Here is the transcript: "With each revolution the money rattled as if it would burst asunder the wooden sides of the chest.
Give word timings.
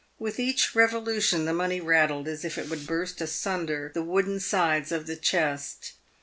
"With 0.17 0.39
each 0.39 0.73
revolution 0.73 1.45
the 1.45 1.53
money 1.53 1.79
rattled 1.79 2.27
as 2.27 2.43
if 2.43 2.57
it 2.57 2.71
would 2.71 2.87
burst 2.87 3.21
asunder 3.21 3.91
the 3.93 4.01
wooden 4.01 4.39
sides 4.39 4.91
of 4.91 5.05
the 5.05 5.15
chest. 5.15 5.91